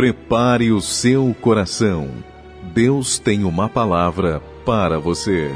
[0.00, 2.08] Prepare o seu coração.
[2.72, 5.50] Deus tem uma palavra para você.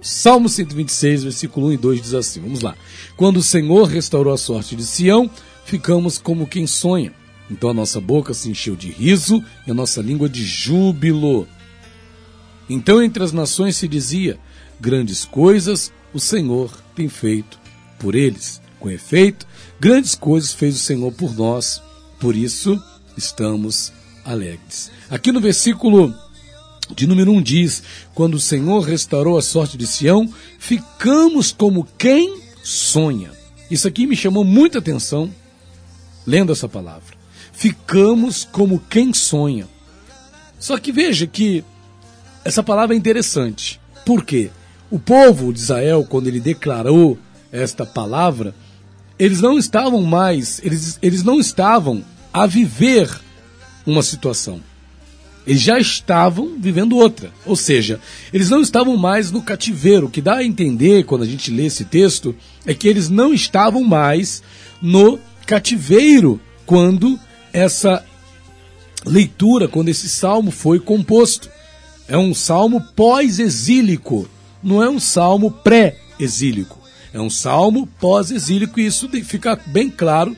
[0.00, 2.76] Salmo 126, versículo 1 e 2 diz assim: Vamos lá.
[3.16, 5.28] Quando o Senhor restaurou a sorte de Sião,
[5.64, 7.12] ficamos como quem sonha.
[7.50, 11.48] Então a nossa boca se encheu de riso e a nossa língua de júbilo.
[12.70, 14.38] Então entre as nações se dizia:
[14.80, 17.58] Grandes coisas o Senhor tem feito
[17.98, 18.62] por eles.
[18.82, 19.46] Com efeito,
[19.78, 21.80] grandes coisas fez o Senhor por nós,
[22.18, 22.82] por isso
[23.16, 23.92] estamos
[24.24, 24.90] alegres.
[25.08, 26.12] Aqui no versículo
[26.92, 27.80] de número 1 um diz:
[28.12, 30.28] Quando o Senhor restaurou a sorte de Sião,
[30.58, 33.30] ficamos como quem sonha.
[33.70, 35.32] Isso aqui me chamou muita atenção
[36.26, 37.16] lendo essa palavra.
[37.52, 39.68] Ficamos como quem sonha.
[40.58, 41.64] Só que veja que
[42.44, 43.80] essa palavra é interessante.
[44.04, 44.50] Por quê?
[44.90, 47.16] O povo de Israel, quando ele declarou
[47.52, 48.52] esta palavra,
[49.22, 53.08] eles não estavam mais, eles, eles não estavam a viver
[53.86, 54.60] uma situação.
[55.46, 57.30] Eles já estavam vivendo outra.
[57.46, 58.00] Ou seja,
[58.32, 60.06] eles não estavam mais no cativeiro.
[60.06, 62.34] O que dá a entender quando a gente lê esse texto
[62.66, 64.42] é que eles não estavam mais
[64.82, 67.16] no cativeiro quando
[67.52, 68.04] essa
[69.06, 71.48] leitura, quando esse salmo foi composto.
[72.08, 74.28] É um salmo pós-exílico,
[74.60, 76.81] não é um salmo pré-exílico.
[77.12, 80.36] É um salmo pós-exílico e isso fica bem claro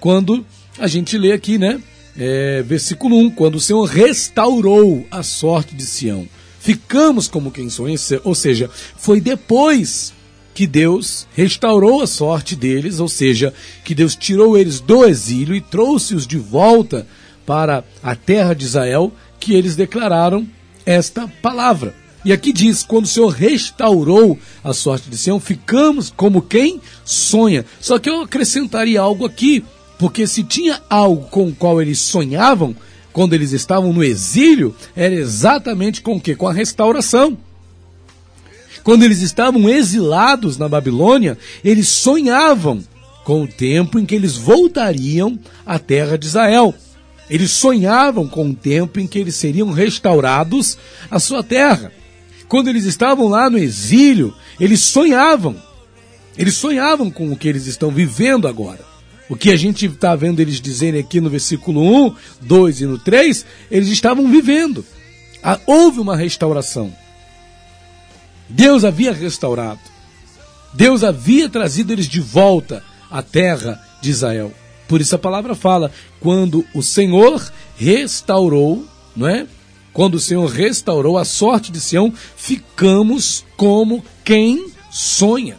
[0.00, 0.44] quando
[0.78, 1.80] a gente lê aqui, né?
[2.16, 6.28] É, versículo 1: Quando o Senhor restaurou a sorte de Sião,
[6.60, 10.12] ficamos como quem sonha, ou seja, foi depois
[10.54, 15.60] que Deus restaurou a sorte deles, ou seja, que Deus tirou eles do exílio e
[15.60, 17.06] trouxe-os de volta
[17.46, 20.46] para a terra de Israel, que eles declararam
[20.84, 22.01] esta palavra.
[22.24, 27.64] E aqui diz: quando o Senhor restaurou a sorte de Sião, ficamos como quem sonha.
[27.80, 29.64] Só que eu acrescentaria algo aqui,
[29.98, 32.74] porque se tinha algo com o qual eles sonhavam,
[33.12, 36.34] quando eles estavam no exílio, era exatamente com o que?
[36.34, 37.36] Com a restauração.
[38.82, 42.82] Quando eles estavam exilados na Babilônia, eles sonhavam
[43.24, 46.74] com o tempo em que eles voltariam à terra de Israel.
[47.30, 50.76] Eles sonhavam com o tempo em que eles seriam restaurados
[51.10, 51.92] à sua terra.
[52.52, 55.56] Quando eles estavam lá no exílio, eles sonhavam.
[56.36, 58.80] Eles sonhavam com o que eles estão vivendo agora.
[59.26, 62.98] O que a gente está vendo eles dizerem aqui no versículo 1, 2 e no
[62.98, 64.84] 3, eles estavam vivendo.
[65.42, 66.94] Ah, houve uma restauração.
[68.50, 69.80] Deus havia restaurado.
[70.74, 74.52] Deus havia trazido eles de volta à terra de Israel.
[74.86, 75.90] Por isso a palavra fala:
[76.20, 78.86] quando o Senhor restaurou,
[79.16, 79.46] não é?
[79.92, 85.56] Quando o Senhor restaurou a sorte de Sião, ficamos como quem sonha.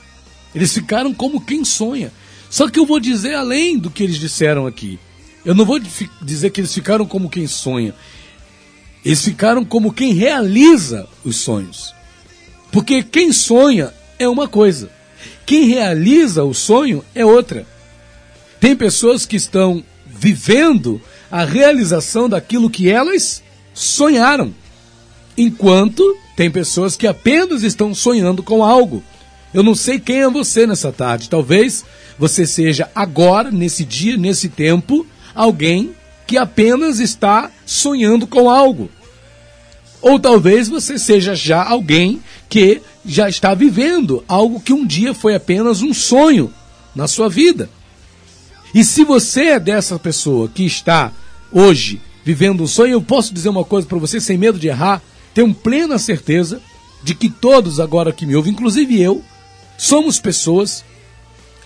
[0.55, 2.11] Eles ficaram como quem sonha.
[2.49, 4.99] Só que eu vou dizer além do que eles disseram aqui.
[5.45, 5.79] Eu não vou
[6.21, 7.93] dizer que eles ficaram como quem sonha.
[9.03, 11.93] Eles ficaram como quem realiza os sonhos.
[12.71, 14.89] Porque quem sonha é uma coisa,
[15.45, 17.67] quem realiza o sonho é outra.
[18.59, 23.43] Tem pessoas que estão vivendo a realização daquilo que elas
[23.73, 24.53] sonharam,
[25.37, 26.03] enquanto
[26.35, 29.03] tem pessoas que apenas estão sonhando com algo.
[29.53, 31.29] Eu não sei quem é você nessa tarde.
[31.29, 31.85] Talvez
[32.17, 35.91] você seja agora, nesse dia, nesse tempo, alguém
[36.25, 38.89] que apenas está sonhando com algo.
[40.01, 45.35] Ou talvez você seja já alguém que já está vivendo algo que um dia foi
[45.35, 46.53] apenas um sonho
[46.95, 47.69] na sua vida.
[48.73, 51.11] E se você é dessa pessoa que está
[51.51, 55.01] hoje vivendo um sonho, eu posso dizer uma coisa para você sem medo de errar,
[55.33, 56.61] tenho plena certeza
[57.03, 59.23] de que todos agora que me ouvem, inclusive eu,
[59.77, 60.85] somos pessoas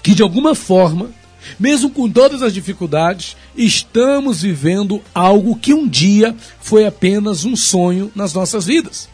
[0.02, 1.12] que de alguma forma
[1.60, 8.12] mesmo com todas as dificuldades, estamos vivendo algo que um dia foi apenas um sonho
[8.16, 9.08] nas nossas vidas.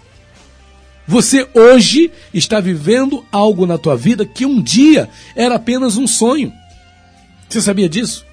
[1.06, 6.52] Você hoje está vivendo algo na tua vida que um dia era apenas um sonho.
[7.50, 8.26] Você sabia disso?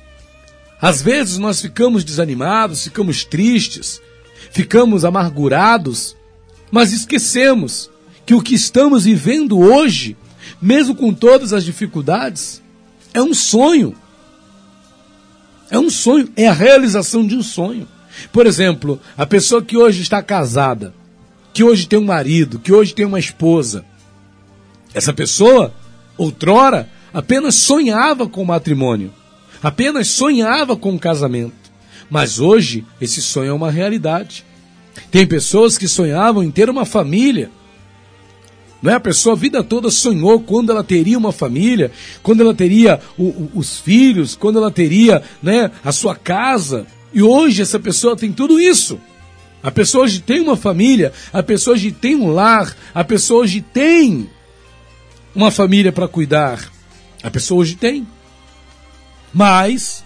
[0.80, 4.00] Às vezes nós ficamos desanimados, ficamos tristes,
[4.50, 6.16] ficamos amargurados,
[6.70, 7.90] mas esquecemos
[8.24, 10.16] que o que estamos vivendo hoje,
[10.60, 12.62] mesmo com todas as dificuldades,
[13.12, 13.94] é um sonho.
[15.70, 17.86] É um sonho, é a realização de um sonho.
[18.32, 20.94] Por exemplo, a pessoa que hoje está casada,
[21.52, 23.84] que hoje tem um marido, que hoje tem uma esposa.
[24.94, 25.72] Essa pessoa,
[26.16, 29.12] outrora, apenas sonhava com o matrimônio,
[29.62, 31.70] apenas sonhava com o casamento.
[32.08, 34.44] Mas hoje, esse sonho é uma realidade.
[35.10, 37.50] Tem pessoas que sonhavam em ter uma família.
[38.82, 38.94] Não é?
[38.94, 41.92] A pessoa a vida toda sonhou quando ela teria uma família,
[42.22, 46.86] quando ela teria o, o, os filhos, quando ela teria né, a sua casa.
[47.12, 48.98] E hoje essa pessoa tem tudo isso.
[49.62, 53.60] A pessoa hoje tem uma família, a pessoa hoje tem um lar, a pessoa hoje
[53.60, 54.28] tem
[55.34, 56.72] uma família para cuidar.
[57.22, 58.06] A pessoa hoje tem.
[59.32, 60.04] Mas,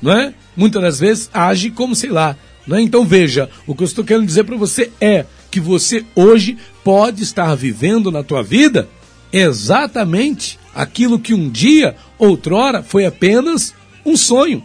[0.00, 0.34] não é?
[0.56, 2.36] Muitas das vezes age como, sei lá.
[2.66, 2.82] Não é?
[2.82, 7.22] Então veja, o que eu estou querendo dizer para você é que você hoje pode
[7.22, 8.88] estar vivendo na tua vida
[9.32, 13.74] exatamente aquilo que um dia, outrora, foi apenas
[14.04, 14.62] um sonho.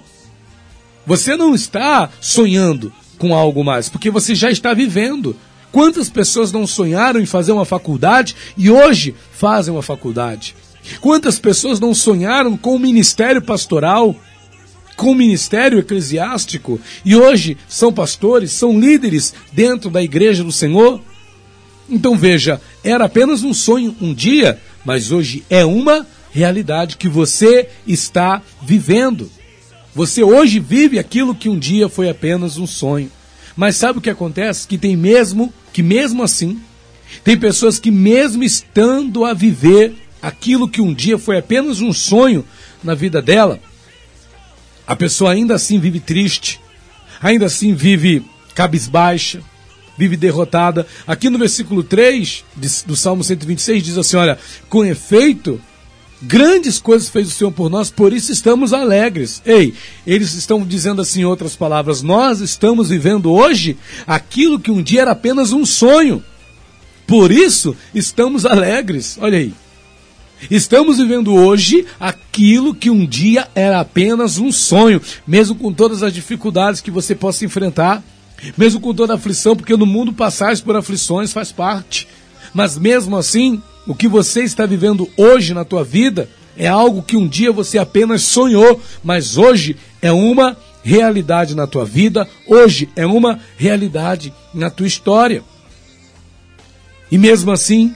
[1.05, 5.35] Você não está sonhando com algo mais, porque você já está vivendo.
[5.71, 10.55] Quantas pessoas não sonharam em fazer uma faculdade e hoje fazem uma faculdade?
[10.99, 14.15] Quantas pessoas não sonharam com o ministério pastoral,
[14.95, 21.01] com o ministério eclesiástico e hoje são pastores, são líderes dentro da igreja do Senhor?
[21.89, 27.67] Então veja, era apenas um sonho um dia, mas hoje é uma realidade que você
[27.85, 29.29] está vivendo.
[29.93, 33.11] Você hoje vive aquilo que um dia foi apenas um sonho.
[33.55, 34.67] Mas sabe o que acontece?
[34.67, 36.61] Que tem mesmo, que mesmo assim,
[37.23, 42.45] tem pessoas que mesmo estando a viver aquilo que um dia foi apenas um sonho
[42.83, 43.59] na vida dela,
[44.85, 46.59] a pessoa ainda assim vive triste,
[47.21, 49.41] ainda assim vive cabisbaixa,
[49.97, 50.85] vive derrotada.
[51.07, 52.43] Aqui no versículo 3
[52.85, 54.37] do Salmo 126 diz assim: Olha,
[54.69, 55.61] com efeito,
[56.23, 59.41] Grandes coisas fez o Senhor por nós, por isso estamos alegres.
[59.43, 59.73] Ei,
[60.05, 63.75] eles estão dizendo assim em outras palavras: nós estamos vivendo hoje
[64.05, 66.23] aquilo que um dia era apenas um sonho.
[67.07, 69.17] Por isso estamos alegres.
[69.19, 69.51] Olha aí.
[70.49, 76.13] Estamos vivendo hoje aquilo que um dia era apenas um sonho, mesmo com todas as
[76.13, 78.03] dificuldades que você possa enfrentar,
[78.57, 82.07] mesmo com toda a aflição, porque no mundo passar por aflições faz parte.
[82.53, 86.27] Mas mesmo assim, o que você está vivendo hoje na tua vida
[86.57, 91.85] é algo que um dia você apenas sonhou, mas hoje é uma realidade na tua
[91.85, 95.43] vida, hoje é uma realidade na tua história.
[97.11, 97.93] E mesmo assim,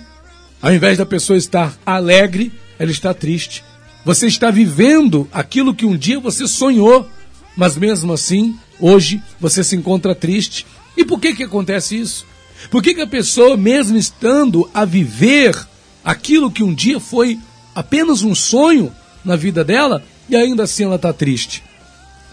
[0.65, 3.63] ao invés da pessoa estar alegre, ela está triste.
[4.03, 7.07] Você está vivendo aquilo que um dia você sonhou,
[7.55, 10.65] mas mesmo assim, hoje você se encontra triste.
[10.97, 12.25] E por que que acontece isso?
[12.71, 15.55] Por que, que a pessoa, mesmo estando a viver
[16.03, 17.37] aquilo que um dia foi
[17.75, 18.91] apenas um sonho
[19.23, 21.61] na vida dela, e ainda assim ela está triste.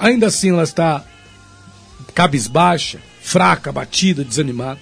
[0.00, 1.04] Ainda assim ela está
[2.14, 4.80] cabisbaixa, fraca, batida, desanimada.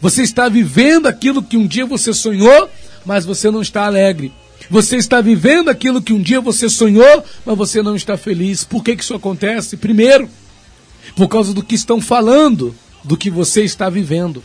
[0.00, 2.68] Você está vivendo aquilo que um dia você sonhou,
[3.04, 4.32] mas você não está alegre.
[4.70, 8.64] Você está vivendo aquilo que um dia você sonhou, mas você não está feliz.
[8.64, 9.76] Por que, que isso acontece?
[9.76, 10.28] Primeiro,
[11.16, 12.74] por causa do que estão falando
[13.04, 14.42] do que você está vivendo.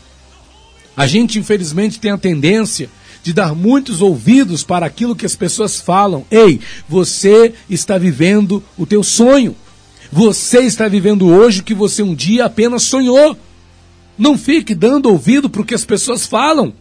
[0.95, 2.89] A gente, infelizmente, tem a tendência
[3.23, 6.25] de dar muitos ouvidos para aquilo que as pessoas falam.
[6.29, 9.55] Ei, você está vivendo o teu sonho.
[10.11, 13.35] Você está vivendo hoje o que você um dia apenas sonhou.
[14.17, 16.73] Não fique dando ouvido para o que as pessoas falam.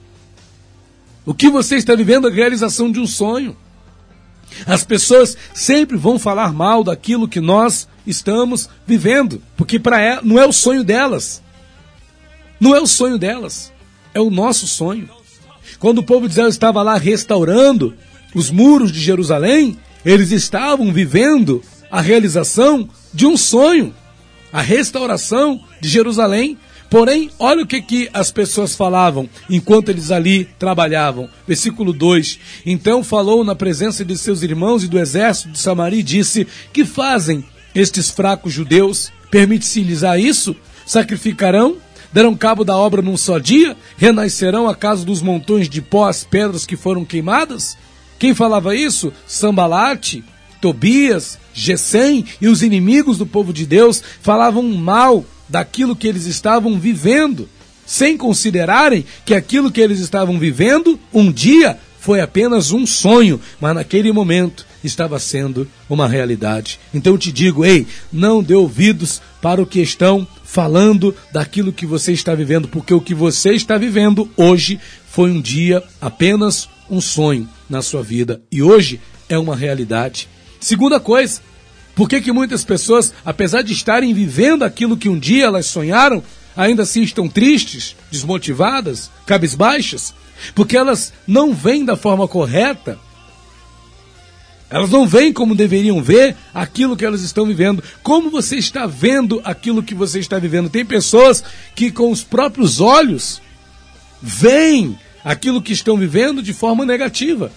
[1.25, 3.57] O que você está vivendo é a realização de um sonho.
[4.67, 10.47] As pessoas sempre vão falar mal daquilo que nós estamos vivendo, porque para não é
[10.47, 11.43] o sonho delas.
[12.61, 13.73] Não é o sonho delas,
[14.15, 15.09] é o nosso sonho.
[15.79, 17.95] Quando o povo de Israel estava lá restaurando
[18.35, 23.95] os muros de Jerusalém, eles estavam vivendo a realização de um sonho,
[24.53, 26.59] a restauração de Jerusalém.
[26.93, 31.27] Porém, olha o que, que as pessoas falavam enquanto eles ali trabalhavam.
[31.49, 36.03] Versículo 2: Então falou na presença de seus irmãos e do exército de Samaria e
[36.03, 37.43] disse: Que fazem
[37.75, 39.11] estes fracos judeus?
[39.31, 40.55] Permite-se-lhes a isso?
[40.85, 41.79] Sacrificarão
[42.13, 43.75] Darão cabo da obra num só dia?
[43.97, 47.75] Renascerão a casa dos montões de pó as pedras que foram queimadas?
[48.19, 49.11] Quem falava isso?
[49.27, 50.23] Sambalate,
[50.61, 56.81] Tobias, Gesem e os inimigos do povo de Deus falavam mal daquilo que eles estavam
[56.81, 57.47] vivendo,
[57.85, 63.75] sem considerarem que aquilo que eles estavam vivendo um dia foi apenas um sonho, mas
[63.75, 66.81] naquele momento estava sendo uma realidade.
[66.93, 71.85] Então eu te digo, ei, não dê ouvidos para o que estão falando daquilo que
[71.85, 77.01] você está vivendo, porque o que você está vivendo hoje foi um dia apenas um
[77.01, 80.29] sonho na sua vida e hoje é uma realidade.
[80.59, 81.43] Segunda coisa,
[81.95, 86.23] por que, que muitas pessoas, apesar de estarem vivendo aquilo que um dia elas sonharam,
[86.57, 90.15] ainda assim estão tristes, desmotivadas, cabisbaixas?
[90.55, 92.99] Porque elas não vêm da forma correta
[94.73, 97.85] elas não veem como deveriam ver aquilo que elas estão vivendo.
[98.03, 100.71] Como você está vendo aquilo que você está vivendo?
[100.71, 101.45] Tem pessoas
[101.75, 103.43] que com os próprios olhos
[104.21, 107.53] veem aquilo que estão vivendo de forma negativa.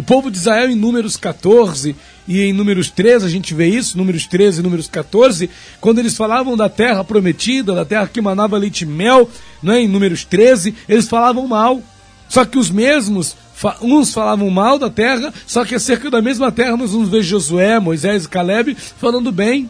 [0.00, 1.94] O povo de Israel, em Números 14
[2.26, 6.16] e em Números 13, a gente vê isso, Números 13 e Números 14, quando eles
[6.16, 9.28] falavam da terra prometida, da terra que manava leite e mel,
[9.62, 9.82] não é?
[9.82, 11.82] em Números 13, eles falavam mal.
[12.30, 13.36] Só que os mesmos,
[13.82, 17.78] uns falavam mal da terra, só que acerca da mesma terra nós vamos ver Josué,
[17.78, 19.68] Moisés e Caleb falando bem.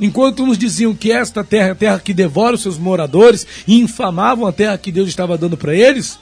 [0.00, 3.78] Enquanto uns diziam que esta terra é a terra que devora os seus moradores e
[3.78, 6.18] infamavam a terra que Deus estava dando para eles,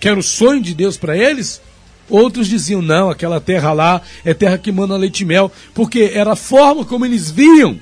[0.00, 1.60] que era o sonho de Deus para eles,
[2.08, 6.32] outros diziam: não, aquela terra lá é terra que manda leite e mel, porque era
[6.32, 7.78] a forma como eles viam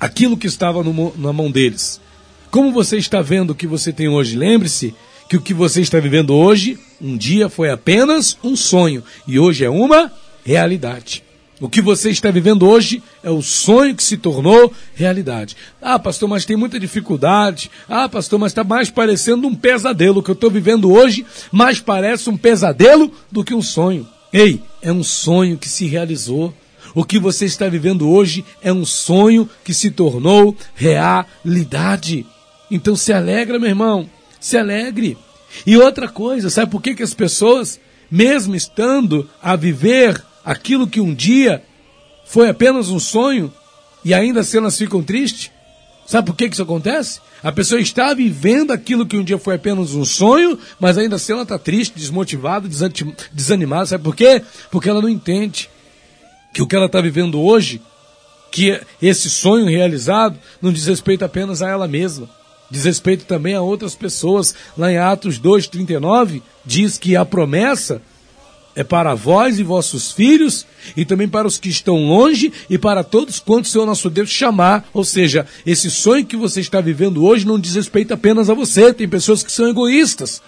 [0.00, 2.00] aquilo que estava no, na mão deles.
[2.50, 4.36] Como você está vendo o que você tem hoje?
[4.36, 4.94] Lembre-se
[5.28, 9.64] que o que você está vivendo hoje, um dia foi apenas um sonho e hoje
[9.64, 10.10] é uma
[10.44, 11.27] realidade.
[11.60, 15.56] O que você está vivendo hoje é o sonho que se tornou realidade.
[15.82, 17.68] Ah, pastor, mas tem muita dificuldade.
[17.88, 20.20] Ah, pastor, mas está mais parecendo um pesadelo.
[20.20, 24.06] O que eu estou vivendo hoje mais parece um pesadelo do que um sonho.
[24.32, 26.54] Ei, é um sonho que se realizou.
[26.94, 32.24] O que você está vivendo hoje é um sonho que se tornou realidade.
[32.70, 34.08] Então se alegra, meu irmão.
[34.38, 35.18] Se alegre.
[35.66, 40.98] E outra coisa, sabe por que, que as pessoas, mesmo estando a viver aquilo que
[40.98, 41.62] um dia
[42.24, 43.52] foi apenas um sonho
[44.02, 45.50] e ainda assim elas ficam tristes?
[46.06, 47.20] Sabe por que, que isso acontece?
[47.42, 51.32] A pessoa está vivendo aquilo que um dia foi apenas um sonho, mas ainda assim
[51.32, 52.66] ela está triste, desmotivada,
[53.30, 53.84] desanimada.
[53.84, 54.42] Sabe por quê?
[54.70, 55.68] Porque ela não entende
[56.54, 57.82] que o que ela está vivendo hoje,
[58.50, 62.26] que esse sonho realizado, não diz respeito apenas a ela mesma.
[62.70, 64.54] Diz respeito também a outras pessoas.
[64.78, 68.00] Lá em Atos 2,39, diz que a promessa
[68.78, 70.64] é para vós e vossos filhos,
[70.96, 74.30] e também para os que estão longe, e para todos quantos o Senhor nosso Deus
[74.30, 74.88] chamar.
[74.94, 78.94] Ou seja, esse sonho que você está vivendo hoje não diz respeito apenas a você.
[78.94, 80.40] Tem pessoas que são egoístas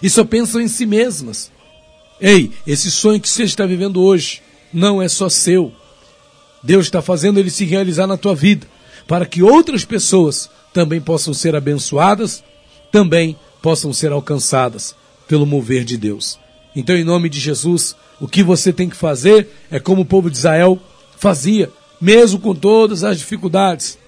[0.00, 1.50] e só pensam em si mesmas.
[2.20, 4.40] Ei, esse sonho que você está vivendo hoje
[4.72, 5.72] não é só seu.
[6.62, 8.68] Deus está fazendo ele se realizar na tua vida,
[9.04, 12.44] para que outras pessoas também possam ser abençoadas,
[12.92, 14.94] também possam ser alcançadas
[15.26, 16.38] pelo mover de Deus.
[16.78, 20.30] Então, em nome de Jesus, o que você tem que fazer é como o povo
[20.30, 20.78] de Israel
[21.16, 21.68] fazia,
[22.00, 23.98] mesmo com todas as dificuldades,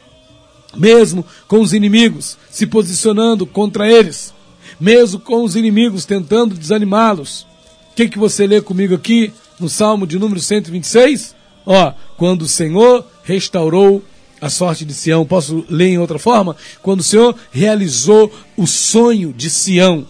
[0.77, 4.33] mesmo com os inimigos se posicionando contra eles,
[4.79, 7.45] mesmo com os inimigos tentando desanimá-los.
[7.91, 11.35] O que, que você lê comigo aqui no Salmo de número 126?
[11.67, 14.01] Ó, quando o Senhor restaurou
[14.41, 15.27] a sorte de Sião.
[15.27, 16.57] Posso ler em outra forma?
[16.81, 20.07] Quando o Senhor realizou o sonho de Sião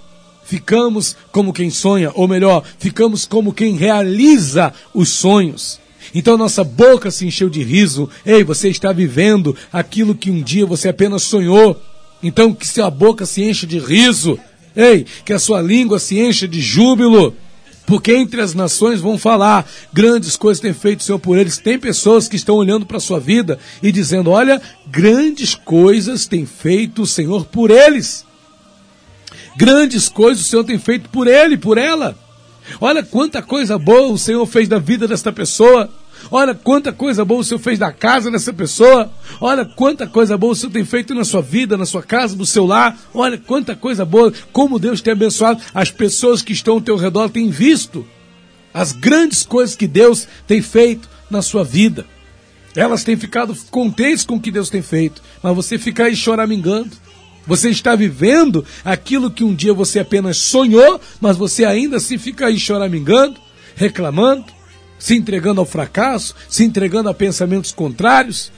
[0.50, 5.78] ficamos como quem sonha, ou melhor, ficamos como quem realiza os sonhos.
[6.12, 8.10] Então nossa boca se encheu de riso.
[8.26, 11.80] Ei, você está vivendo aquilo que um dia você apenas sonhou.
[12.20, 14.40] Então que sua boca se encha de riso.
[14.74, 17.32] Ei, que a sua língua se encha de júbilo.
[17.86, 21.58] Porque entre as nações vão falar, grandes coisas tem feito o Senhor por eles.
[21.58, 26.44] Tem pessoas que estão olhando para a sua vida e dizendo: olha, grandes coisas tem
[26.44, 28.28] feito o Senhor por eles.
[29.56, 32.16] Grandes coisas o Senhor tem feito por ele, por ela.
[32.80, 35.88] Olha quanta coisa boa o Senhor fez da vida desta pessoa.
[36.30, 39.10] Olha quanta coisa boa o Senhor fez da casa dessa pessoa.
[39.40, 42.46] Olha quanta coisa boa o Senhor tem feito na sua vida, na sua casa, no
[42.46, 42.98] seu lar.
[43.14, 45.62] Olha quanta coisa boa, como Deus tem abençoado.
[45.74, 48.06] As pessoas que estão ao teu redor têm visto
[48.72, 52.06] as grandes coisas que Deus tem feito na sua vida.
[52.76, 56.90] Elas têm ficado contentes com o que Deus tem feito, mas você fica aí choramingando.
[57.46, 62.46] Você está vivendo aquilo que um dia você apenas sonhou, mas você ainda assim fica
[62.46, 63.40] aí choramingando,
[63.74, 64.46] reclamando,
[64.98, 68.52] se entregando ao fracasso, se entregando a pensamentos contrários.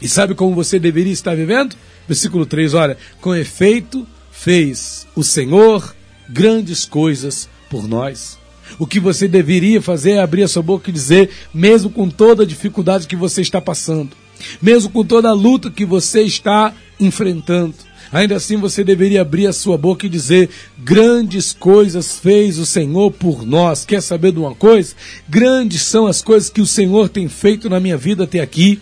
[0.00, 1.76] E sabe como você deveria estar vivendo?
[2.06, 5.94] Versículo 3, olha, com efeito fez o Senhor
[6.28, 8.38] grandes coisas por nós.
[8.78, 12.42] O que você deveria fazer é abrir a sua boca e dizer, mesmo com toda
[12.42, 14.16] a dificuldade que você está passando,
[14.60, 17.74] mesmo com toda a luta que você está enfrentando.
[18.12, 23.10] Ainda assim você deveria abrir a sua boca e dizer: Grandes coisas fez o Senhor
[23.10, 23.86] por nós.
[23.86, 24.94] Quer saber de uma coisa?
[25.28, 28.80] Grandes são as coisas que o Senhor tem feito na minha vida até aqui.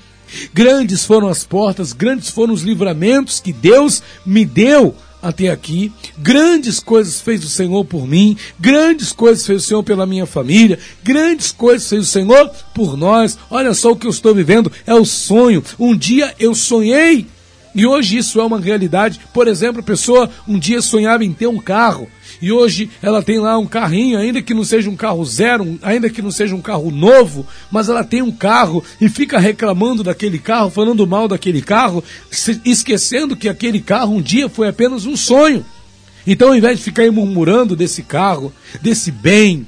[0.53, 5.93] Grandes foram as portas, grandes foram os livramentos que Deus me deu até aqui.
[6.19, 10.79] Grandes coisas fez o Senhor por mim, grandes coisas fez o Senhor pela minha família,
[11.03, 13.39] grandes coisas fez o Senhor por nós.
[13.51, 15.63] Olha só o que eu estou vivendo, é o sonho.
[15.79, 17.27] Um dia eu sonhei
[17.75, 19.21] e hoje isso é uma realidade.
[19.33, 22.09] Por exemplo, a pessoa um dia sonhava em ter um carro
[22.43, 26.09] e hoje ela tem lá um carrinho, ainda que não seja um carro zero, ainda
[26.09, 30.39] que não seja um carro novo, mas ela tem um carro e fica reclamando daquele
[30.39, 32.03] carro, falando mal daquele carro,
[32.65, 35.65] esquecendo que aquele carro um dia foi apenas um sonho.
[36.27, 39.67] Então, ao invés de ficar murmurando desse carro, desse bem,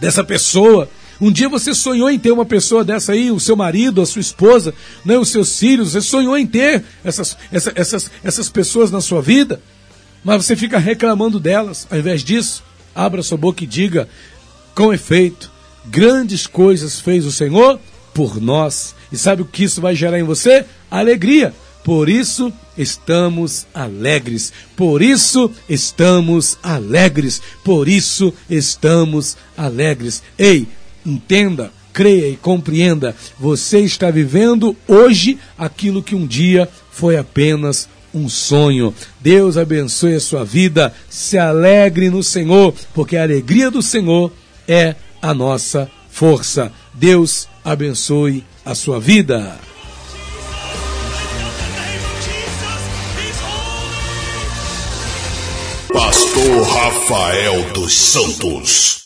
[0.00, 0.88] dessa pessoa,
[1.20, 4.20] um dia você sonhou em ter uma pessoa dessa aí, o seu marido, a sua
[4.20, 4.74] esposa,
[5.04, 9.22] né, os seus filhos, você sonhou em ter essas, essa, essas, essas pessoas na sua
[9.22, 9.60] vida,
[10.26, 11.86] mas você fica reclamando delas.
[11.88, 14.08] Ao invés disso, abra sua boca e diga,
[14.74, 15.52] com efeito,
[15.84, 17.78] grandes coisas fez o Senhor
[18.12, 18.92] por nós.
[19.12, 20.64] E sabe o que isso vai gerar em você?
[20.90, 21.54] Alegria.
[21.84, 24.52] Por isso estamos alegres.
[24.74, 27.40] Por isso estamos alegres.
[27.62, 30.24] Por isso estamos alegres.
[30.36, 30.66] Ei,
[31.06, 33.14] entenda, creia e compreenda.
[33.38, 38.94] Você está vivendo hoje aquilo que um dia foi apenas um sonho.
[39.20, 40.92] Deus abençoe a sua vida.
[41.08, 44.32] Se alegre no Senhor, porque a alegria do Senhor
[44.66, 46.72] é a nossa força.
[46.94, 49.58] Deus abençoe a sua vida.
[55.92, 58.96] Pastor Rafael dos Santos.